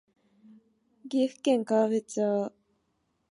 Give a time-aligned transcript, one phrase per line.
[1.07, 2.51] 岐阜県川辺町